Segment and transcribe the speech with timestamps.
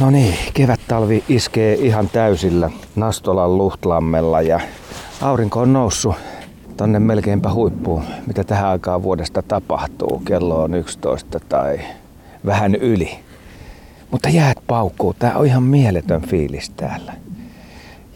[0.00, 4.60] No niin, kevät-talvi iskee ihan täysillä Nastolan Luhtlammella ja
[5.20, 6.14] aurinko on noussut
[6.76, 10.22] tonne melkeinpä huippuun, mitä tähän aikaan vuodesta tapahtuu.
[10.24, 11.80] Kello on 11 tai
[12.46, 13.18] vähän yli.
[14.10, 15.14] Mutta jäät paukkuu.
[15.18, 17.12] Tää on ihan mieletön fiilis täällä.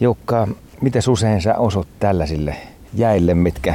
[0.01, 0.49] Jukka,
[0.81, 2.57] miten usein sä osut tällaisille
[2.95, 3.75] jäille, mitkä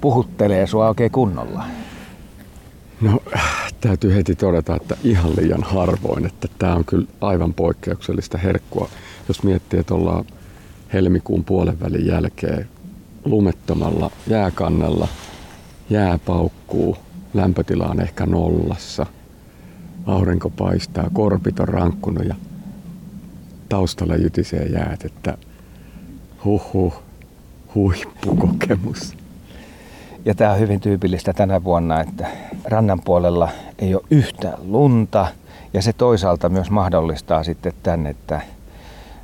[0.00, 1.64] puhuttelee sua oikein kunnolla?
[3.00, 3.22] No
[3.80, 8.88] täytyy heti todeta, että ihan liian harvoin, että tämä on kyllä aivan poikkeuksellista herkkua.
[9.28, 10.24] Jos miettii, että ollaan
[10.92, 12.68] helmikuun puolen välin jälkeen
[13.24, 15.08] lumettomalla jääkannella,
[15.90, 16.96] jää paukkuu,
[17.34, 19.06] lämpötila on ehkä nollassa,
[20.06, 22.34] aurinko paistaa, korpit on rankkunut ja
[23.68, 25.38] taustalla jytisee jäät, että
[26.44, 27.02] huhhuh,
[27.74, 29.17] huippukokemus.
[30.24, 32.26] Ja tämä on hyvin tyypillistä tänä vuonna, että
[32.64, 35.26] rannan puolella ei ole yhtään lunta
[35.74, 38.40] ja se toisaalta myös mahdollistaa sitten tänne, että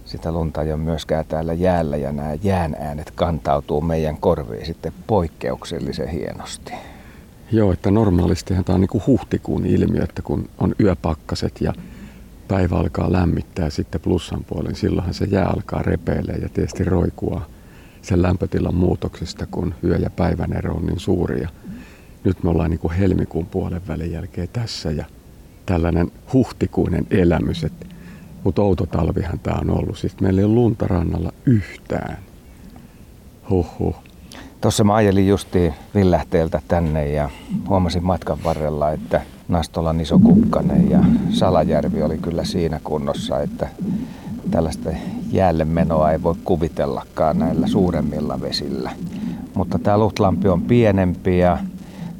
[0.05, 4.93] sitä lunta ei ole myöskään täällä jäällä ja nämä jään äänet kantautuu meidän korviin sitten
[5.07, 6.73] poikkeuksellisen hienosti.
[7.53, 11.73] Joo, että normaalistihan tämä on niin kuin huhtikuun ilmiö, että kun on yöpakkaset ja
[12.49, 17.47] päivä alkaa lämmittää sitten plussan puolen, silloinhan se jää alkaa repeilee ja tietysti roikua
[18.05, 21.43] sen lämpötilan muutoksesta, kun yö- ja päivän ero on niin suuri.
[21.43, 21.49] Ja
[22.25, 25.05] nyt me ollaan niin kuin helmikuun puolen välin jälkeen tässä ja
[25.67, 27.87] tällainen huhtikuinen elämys, että
[28.45, 29.99] mutta outo talvihan tämä on ollut.
[29.99, 32.19] Siis meillä ei ole lunta rannalla yhtään.
[33.51, 33.97] Huhhuh.
[34.61, 37.31] Tuossa mä ajelin justiin Villähteeltä tänne ja
[37.69, 40.99] huomasin matkan varrella, että Nastolan iso kukkanen ja
[41.31, 43.69] Salajärvi oli kyllä siinä kunnossa, että
[44.51, 44.91] tällaista
[45.33, 48.91] jäälle menoa ei voi kuvitellakaan näillä suuremmilla vesillä.
[49.55, 51.59] Mutta tämä Luhtlampi on pienempi ja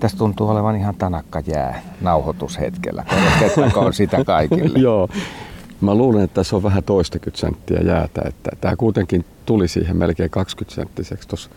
[0.01, 3.05] tässä tuntuu olevan ihan tanakka jää nauhoitushetkellä.
[3.39, 4.79] Kerrottakoon sitä kaikille.
[4.79, 5.09] Joo.
[5.81, 8.23] Mä luulen, että tässä on vähän toistakymmentä senttiä jäätä.
[8.27, 11.51] Että tämä kuitenkin tuli siihen melkein 20 senttiseksi tuossa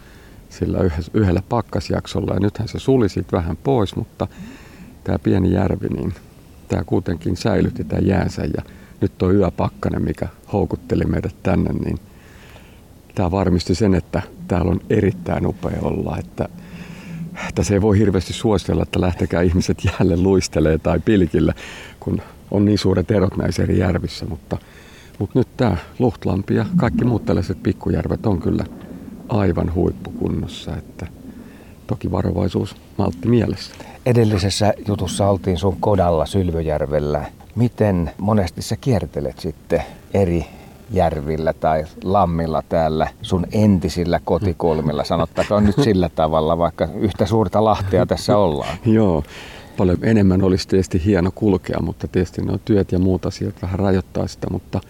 [0.49, 0.77] sillä
[1.13, 2.33] yhdellä pakkasjaksolla.
[2.33, 4.27] Ja nythän se suli siitä vähän pois, mutta
[5.03, 6.13] tämä pieni järvi, niin
[6.67, 8.41] tämä kuitenkin säilytti tämä jäänsä.
[8.41, 8.63] Ja
[9.01, 11.99] nyt tuo yöpakkanen, mikä houkutteli meidät tänne, niin
[13.15, 16.17] tämä varmisti sen, että täällä on erittäin upea olla.
[16.17, 16.49] Että
[17.55, 21.53] tässä ei voi hirveästi suositella, että lähtekää ihmiset jäälle luistelee tai pilkillä,
[21.99, 22.21] kun
[22.51, 24.25] on niin suuret erot näissä eri järvissä.
[24.25, 24.57] Mutta,
[25.19, 28.65] mutta nyt tämä Luhtlampi ja kaikki muut tällaiset pikkujärvet on kyllä
[29.29, 30.77] aivan huippukunnossa.
[30.77, 31.07] Että
[31.87, 33.71] toki varovaisuus maltti mielessä.
[34.05, 37.25] Edellisessä jutussa oltiin sun kodalla Sylvöjärvellä.
[37.55, 40.45] Miten monesti sä kiertelet sitten eri
[40.91, 48.05] järvillä tai lammilla täällä sun entisillä kotikulmilla, sanottakoon nyt sillä tavalla, vaikka yhtä suurta lahtea
[48.05, 48.77] tässä ollaan.
[48.85, 49.23] Joo,
[49.77, 53.79] paljon enemmän olisi tietysti hieno kulkea, mutta tietysti ne on työt ja muut asiat vähän
[53.79, 54.81] rajoittaa sitä, mutta,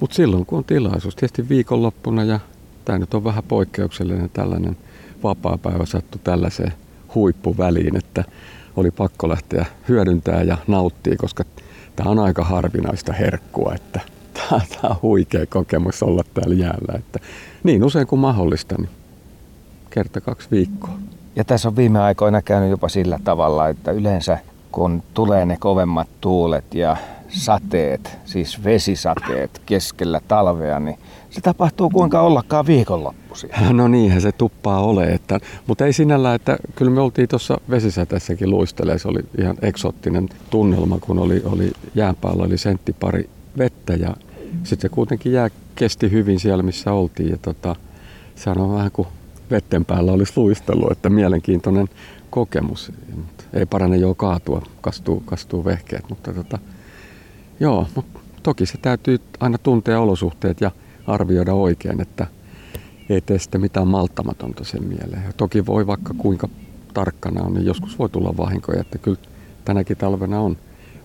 [0.00, 2.40] mutta silloin kun on tilaisuus, tietysti viikonloppuna ja
[2.84, 4.76] tämä nyt on vähän poikkeuksellinen tällainen
[5.22, 6.72] vapaa-päivä sattu tällaiseen
[7.14, 8.24] huippuväliin, että
[8.76, 11.44] oli pakko lähteä hyödyntää ja nauttia, koska
[11.96, 14.00] tämä on aika harvinaista herkkua, että
[14.48, 16.98] tämä on huikea kokemus olla täällä jäällä.
[16.98, 17.18] Että
[17.64, 18.90] niin usein kuin mahdollista, niin
[19.90, 20.98] kerta kaksi viikkoa.
[21.36, 24.38] Ja tässä on viime aikoina käynyt jopa sillä tavalla, että yleensä
[24.72, 26.96] kun tulee ne kovemmat tuulet ja
[27.28, 30.98] sateet, siis vesisateet keskellä talvea, niin
[31.30, 33.50] se tapahtuu kuinka ollakaan viikonloppuisin.
[33.70, 38.50] No niinhän se tuppaa ole, että, mutta ei sinällä, että kyllä me oltiin tuossa vesisäteessäkin
[38.50, 44.14] luistelee, se oli ihan eksottinen tunnelma, kun oli, oli jäänpäällä oli sentti pari vettä ja
[44.52, 47.76] sitten se kuitenkin jää kesti hyvin siellä, missä oltiin ja tota,
[48.34, 49.08] sehän on vähän kuin
[49.50, 51.88] vetten päällä olisi luistellut, että mielenkiintoinen
[52.30, 52.92] kokemus.
[53.52, 56.58] Ei parane jo kaatua, kastuu, kastuu vehkeet, mutta tota,
[57.60, 60.70] joo, mutta toki se täytyy aina tuntea olosuhteet ja
[61.06, 62.26] arvioida oikein, että
[63.08, 65.22] ei tee sitten mitään malttamatonta sen mieleen.
[65.26, 66.48] Ja toki voi vaikka kuinka
[66.94, 69.18] tarkkana on, niin joskus voi tulla vahinkoja, että kyllä
[69.64, 70.56] tänäkin talvena on,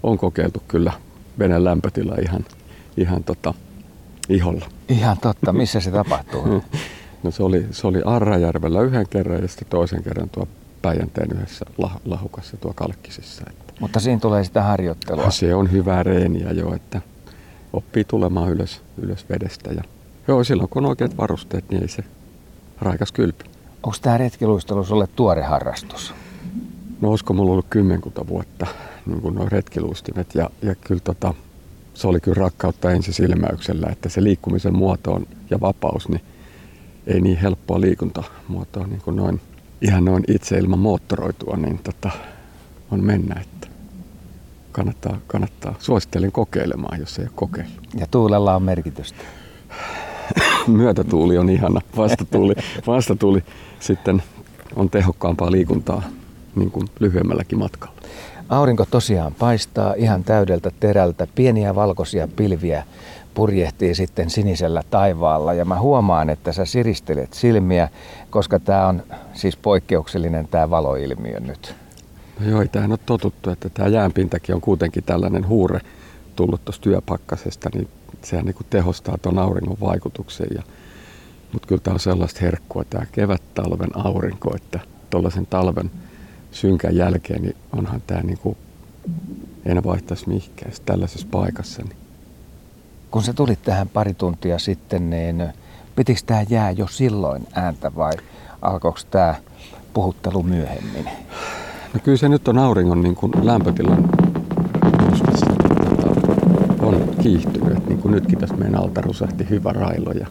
[0.04, 0.94] on kokeiltu kyllä
[1.40, 2.46] veneen lämpötila ihan,
[2.98, 3.54] ihan tota,
[4.30, 4.66] iholla.
[4.90, 6.44] Ihan totta, missä se tapahtuu?
[7.24, 10.48] No se oli, se oli Arrajärvellä yhden kerran ja sitten toisen kerran tuo
[10.82, 13.44] Päijänteen yhdessä lah, lahukassa tuo Kalkkisessa.
[13.50, 15.32] Että Mutta siinä tulee sitä harjoittelua.
[15.32, 17.02] Se on hyvää reeniä jo, että
[17.74, 19.72] oppii tulemaan ylös, ylös vedestä.
[19.72, 19.84] Ja,
[20.28, 22.04] joo, silloin kun on oikeat varusteet, niin ei se
[22.82, 23.46] raikas kylpy.
[23.84, 26.14] Onko tämä retkiluistelu sulle tuore harrastus?
[27.02, 28.68] No olisiko mulla ollut kymmenkunta vuotta
[29.06, 31.34] niin kuin nuo retkiluistimet ja, ja kyllä tota,
[31.94, 36.22] se oli kyllä rakkautta ensisilmäyksellä, että se liikkumisen muoto on, ja vapaus, niin
[37.08, 39.42] ei niin helppoa liikuntamuotoa niin kuin noin,
[39.82, 42.12] ihan noin itse ilman moottoroitua, niin tota,
[42.92, 43.42] on mennä.
[43.42, 43.68] Että.
[44.72, 45.76] kannattaa, kannattaa.
[45.80, 47.88] Suosittelen kokeilemaan, jos ei ole kokeillut.
[48.00, 49.24] Ja tuulella on merkitystä.
[50.68, 51.82] Myötätuuli on ihana.
[51.98, 52.54] Vastatuuli,
[52.88, 53.44] vastatuuli
[53.80, 54.24] sitten
[54.76, 56.04] on tehokkaampaa liikuntaa
[56.56, 57.96] niin kuin lyhyemmälläkin matkalla.
[58.52, 61.28] Aurinko tosiaan paistaa ihan täydeltä terältä.
[61.36, 62.84] Pieniä valkoisia pilviä
[63.34, 67.90] purjehtii sitten sinisellä taivaalla ja mä huomaan, että sä siristelet silmiä,
[68.30, 69.04] koska tämä on
[69.34, 71.76] siis poikkeuksellinen tämä valoilmiö nyt.
[72.40, 75.80] No joo, tämähän on totuttu, että tämä jäänpintakin on kuitenkin tällainen huure
[76.36, 77.88] tullut tuosta työpakkasesta, niin
[78.22, 80.48] sehän niin tehostaa tuon auringon vaikutuksen.
[80.56, 80.64] Ja,
[81.54, 85.92] mutta kyllä tämä on sellaista herkkua, tämä kevät-talven aurinko, että tuollaisen talven
[86.52, 88.58] synkän jälkeen, niin onhan tämä niin kuin,
[89.66, 91.82] en vaihtaisi mihinkään tällaisessa paikassa.
[91.82, 91.96] Niin.
[93.12, 95.48] Kun sä tulit tähän pari tuntia sitten, niin
[95.96, 98.14] pitikö tämä jää jo silloin ääntä vai
[98.62, 99.36] alkoiko tämä
[99.94, 101.06] puhuttelu myöhemmin?
[101.94, 104.10] No kyllä se nyt on auringon niin kuin lämpötilan
[106.82, 107.88] on kiihtynyt.
[107.88, 110.28] Niin kuin nytkin tässä meidän alta rusahti hyvä railo ja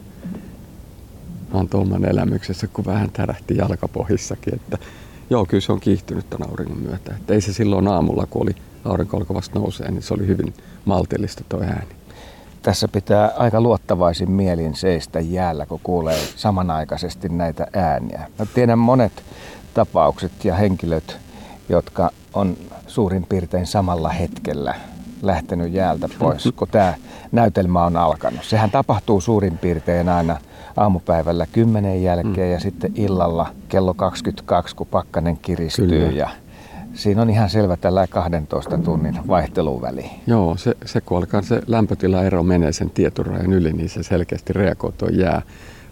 [1.52, 4.54] on tuomman elämyksessä, kun vähän tärähti jalkapohjissakin.
[4.54, 4.78] Että
[5.30, 7.14] joo, kyllä se on kiihtynyt tämän auringon myötä.
[7.16, 8.54] Että ei se silloin aamulla, kun oli
[8.84, 10.54] aurinko alkoi vasta nousee, niin se oli hyvin
[10.84, 11.94] maltillista tuo ääni.
[12.62, 18.28] Tässä pitää aika luottavaisin mielin seistä jäällä, kun kuulee samanaikaisesti näitä ääniä.
[18.38, 19.12] Mä tiedän monet
[19.74, 21.18] tapaukset ja henkilöt,
[21.68, 22.56] jotka on
[22.86, 24.74] suurin piirtein samalla hetkellä
[25.22, 26.94] lähtenyt jäältä pois, kun tämä
[27.32, 28.44] näytelmä on alkanut.
[28.44, 30.36] Sehän tapahtuu suurin piirtein aina
[30.76, 32.52] aamupäivällä kymmenen jälkeen mm.
[32.52, 35.88] ja sitten illalla kello 22, kun pakkanen kiristyy.
[35.88, 36.12] Kyllä.
[36.12, 36.30] Ja
[36.94, 40.10] siinä on ihan selvä tällä 12 tunnin vaihteluväli.
[40.26, 44.92] Joo, se, se kun alkaa se lämpötilaero menee sen tieturajan yli, niin se selkeästi reagoi
[44.92, 45.42] tuon jää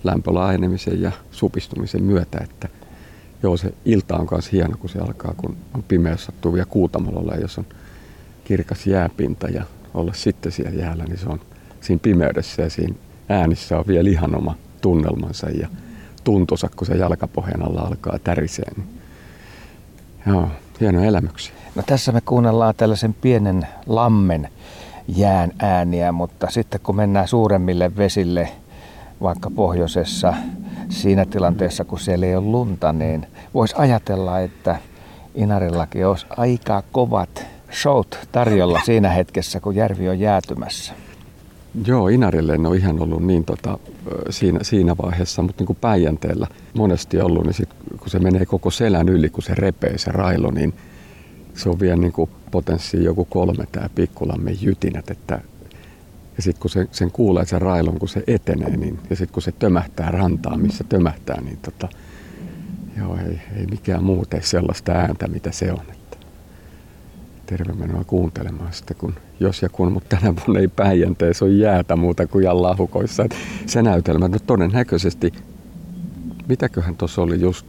[0.04, 2.68] lämpölaajenemisen ja supistumisen myötä, että
[3.42, 7.34] joo, se ilta on myös hieno, kun se alkaa, kun on pimeys sattuu vielä kuutamalla,
[7.34, 7.66] jos on
[8.48, 9.64] kirkas jääpinta ja
[9.94, 11.40] olla sitten siellä jäällä, niin se on
[11.80, 12.94] siinä pimeydessä ja siinä
[13.28, 15.68] äänissä on vielä ihan oma tunnelmansa ja
[16.24, 18.72] tuntusa, kun se jalkapohjan alla alkaa täriseen.
[18.76, 18.88] Niin
[20.26, 20.48] joo,
[20.80, 21.54] hieno elämyksiä.
[21.74, 24.48] No tässä me kuunnellaan tällaisen pienen lammen
[25.08, 28.48] jään ääniä, mutta sitten kun mennään suuremmille vesille,
[29.22, 30.34] vaikka pohjoisessa,
[30.88, 34.78] siinä tilanteessa kun siellä ei ole lunta, niin voisi ajatella, että
[35.34, 40.92] Inarillakin olisi aika kovat showt tarjolla siinä hetkessä, kun järvi on jäätymässä.
[41.86, 43.78] Joo, Inarille en ole ihan ollut niin tota,
[44.30, 47.68] siinä, siinä vaiheessa, mutta niin kuin Päijänteellä monesti ollut, niin sit,
[47.98, 50.74] kun se menee koko selän yli, kun se repee se railo, niin
[51.54, 55.40] se on vielä niin kuin potenssiin joku kolme tämä pikkulammen jytinät, että
[56.36, 59.42] ja sitten kun se, sen kuulee sen railon, kun se etenee, niin, ja sitten kun
[59.42, 61.88] se tömähtää rantaa, missä tömähtää, niin tota,
[62.98, 65.82] joo, ei, ei mikään muu tee sellaista ääntä, mitä se on
[67.48, 71.96] terve menoa kuuntelemaan sitten, kun jos ja kun, mutta tänä vuonna ei Päijänteessä ole jäätä
[71.96, 73.24] muuta kuin lahukoissa.
[73.24, 73.34] Et
[73.66, 75.32] se näytelmä, no todennäköisesti,
[76.48, 77.66] mitäköhän tuossa oli just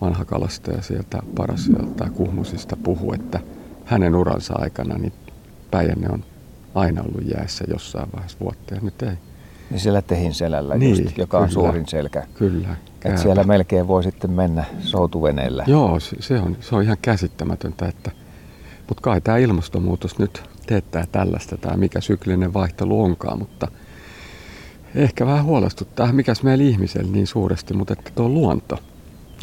[0.00, 3.40] vanha kalastaja sieltä Parasialta tai Kuhmusista puhu, että
[3.84, 5.12] hänen uransa aikana niin
[5.70, 6.24] Päijänne on
[6.74, 9.14] aina ollut jäässä jossain vaiheessa vuotta ja nyt ei.
[9.70, 12.26] Niin siellä Tehin selällä niin, just, joka kyllä, on suurin selkä.
[12.34, 12.76] Kyllä.
[13.04, 15.64] Et siellä melkein voi sitten mennä soutuveneellä.
[15.66, 18.10] Joo, se on, se on ihan käsittämätöntä, että
[18.90, 23.68] mutta kai tämä ilmastonmuutos nyt teettää tällaista tai mikä syklinen vaihtelu onkaan, mutta
[24.94, 28.78] ehkä vähän huolestuttaa, mikäs meillä ihmisellä niin suuresti, mutta että tuo luonto,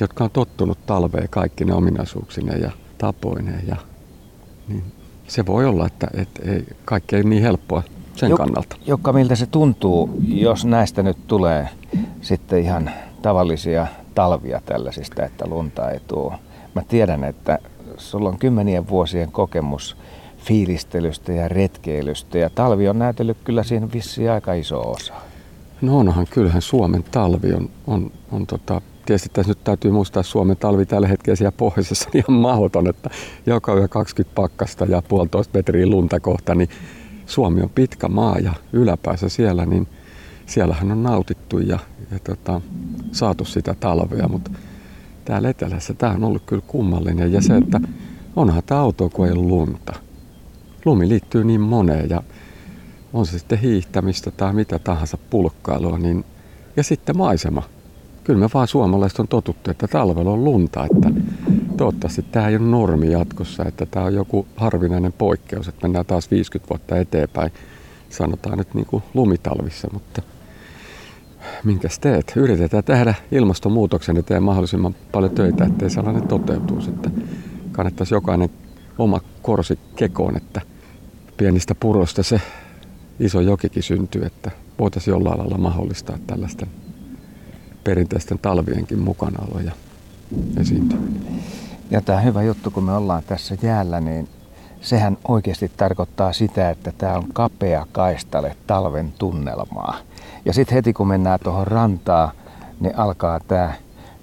[0.01, 3.75] jotka on tottunut talveen kaikki ne ominaisuuksineen ja tapoineen ja
[4.67, 4.83] niin
[5.27, 7.83] se voi olla, että, että ei, kaikki ei niin helppoa
[8.15, 8.75] sen Jok, kannalta.
[8.88, 11.69] Jokka, miltä se tuntuu, jos näistä nyt tulee
[12.21, 16.33] sitten ihan tavallisia talvia tällaisista, että lunta ei tule?
[16.75, 17.60] Mä tiedän, että
[17.97, 19.97] sulla on kymmenien vuosien kokemus
[20.37, 25.13] fiilistelystä ja retkeilystä ja talvi on näytellyt kyllä siihen vissiin aika iso osa.
[25.81, 30.57] No onhan, kyllähän Suomen talvi on, on, on tota, tietysti tässä nyt täytyy muistaa Suomen
[30.57, 33.09] talvi tällä hetkellä siellä pohjoisessa niin ihan mahdoton, että
[33.45, 36.69] joka yö 20 pakkasta ja puolitoista metriä lunta kohta, niin
[37.25, 39.87] Suomi on pitkä maa ja yläpäässä siellä, niin
[40.45, 41.79] siellähän on nautittu ja,
[42.11, 42.61] ja tota,
[43.11, 44.51] saatu sitä talvea, mutta
[45.27, 47.34] täällä etelässä tämä on ollut kyllä kummallinen.
[47.34, 47.81] Ja se, että
[48.36, 49.93] onhan tämä auto, kun ei lunta.
[50.86, 52.24] Lumi liittyy niin moneen ja
[53.13, 55.98] on se sitten hiihtämistä tai mitä tahansa pulkkailua.
[55.98, 56.25] Niin,
[56.77, 57.63] ja sitten maisema.
[58.24, 60.86] Kyllä me vaan suomalaiset on totuttu, että talvella on lunta.
[60.86, 61.12] Että
[61.77, 66.31] toivottavasti tämä ei ole normi jatkossa, että tämä on joku harvinainen poikkeus, että mennään taas
[66.31, 67.51] 50 vuotta eteenpäin.
[68.10, 70.22] Sanotaan nyt niin kuin lumitalvissa, mutta–
[71.63, 72.33] minkäs teet?
[72.35, 76.79] Yritetään tehdä ilmastonmuutoksen eteen mahdollisimman paljon töitä, ettei sellainen toteutuu.
[76.87, 77.09] Että
[77.71, 78.49] kannattaisi jokainen
[78.97, 80.61] oma korsi kekoon, että
[81.37, 82.41] pienistä puroista se
[83.19, 86.67] iso jokikin syntyy, että voitaisiin jollain lailla mahdollistaa tällaisten
[87.83, 89.71] perinteisten talvienkin mukanaolo ja
[90.57, 91.21] esiintyminen.
[91.91, 94.27] Ja tämä hyvä juttu, kun me ollaan tässä jäällä, niin
[94.81, 99.98] sehän oikeasti tarkoittaa sitä, että tämä on kapea kaistale talven tunnelmaa.
[100.46, 102.31] Ja sitten heti kun mennään tuohon rantaan,
[102.79, 103.74] niin alkaa tämä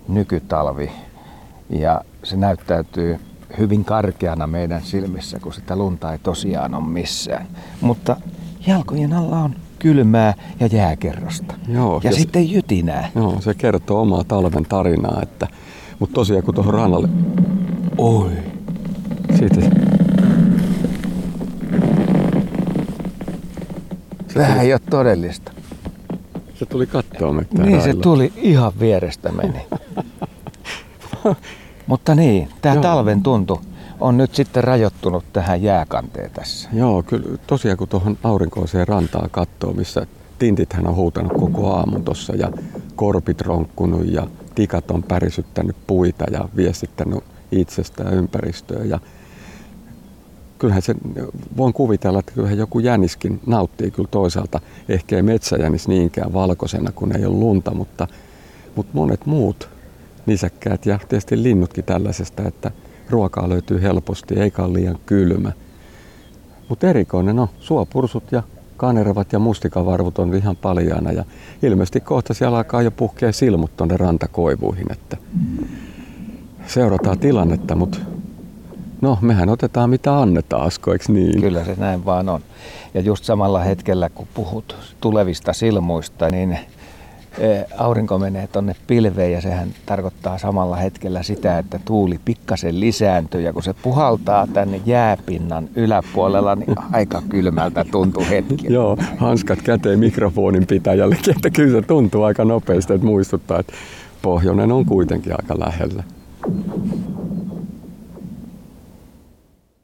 [0.08, 0.92] nykytalvi.
[1.70, 3.20] Ja se näyttäytyy
[3.58, 7.46] hyvin karkeana meidän silmissä, kun sitä lunta ei tosiaan ole missään.
[7.80, 8.16] Mutta
[8.66, 11.54] jalkojen alla on kylmää ja jääkerrosta.
[11.68, 13.10] Joo, ja, ja sitten jytinää.
[13.14, 15.48] Joo, se kertoo omaa talven tarinaa, että,
[15.98, 17.08] mutta tosiaan kun tuohon rannalle,
[17.98, 18.32] Oi.
[19.38, 19.60] siitä
[24.36, 25.52] Vähän ei ole todellista.
[26.54, 28.02] se tuli kattoa meitä Niin se railla.
[28.02, 29.66] tuli ihan vierestä meni.
[31.86, 32.82] Mutta niin, tämä Joo.
[32.82, 33.60] talven tuntu
[34.00, 36.68] on nyt sitten rajoittunut tähän jääkanteen tässä.
[36.72, 40.06] Joo, kyllä tosiaan kun tuohon aurinkoiseen rantaan katsoo, missä
[40.38, 42.50] tintithän on huutanut koko aamu tuossa ja
[42.96, 49.00] korpit ronkkunut ja tikat on pärisyttänyt puita ja viestittänyt itsestään ympäristöä ja
[50.64, 50.94] kyllähän se,
[51.56, 57.16] voin kuvitella, että kyllähän joku jäniskin nauttii kyllä toisaalta, ehkä ei metsäjänis niinkään valkoisena, kun
[57.16, 58.08] ei ole lunta, mutta,
[58.76, 59.68] mutta monet muut
[60.26, 62.70] nisäkkäät ja tietysti linnutkin tällaisesta, että
[63.10, 65.52] ruokaa löytyy helposti eikä ole liian kylmä.
[66.68, 68.42] Mutta erikoinen on, suopursut ja
[68.76, 71.24] kanervat ja mustikavarvut on ihan paljaana ja
[71.62, 75.16] ilmeisesti kohta siellä alkaa jo puhkea silmut tuonne rantakoivuihin, että
[76.66, 77.98] seurataan tilannetta, mutta
[79.00, 81.40] no mehän otetaan mitä annetaan, Asko, eikö niin?
[81.40, 82.40] Kyllä se näin vaan on.
[82.94, 86.58] Ja just samalla hetkellä, kun puhut tulevista silmuista, niin
[87.38, 93.40] eh, aurinko menee tonne pilveen ja sehän tarkoittaa samalla hetkellä sitä, että tuuli pikkasen lisääntyy
[93.40, 98.72] ja kun se puhaltaa tänne jääpinnan yläpuolella, niin aika kylmältä tuntuu hetki.
[98.72, 103.72] Joo, hanskat käteen mikrofonin pitäjällekin, että kyllä se tuntuu aika nopeasti, että muistuttaa, että
[104.22, 106.02] pohjoinen on kuitenkin aika lähellä.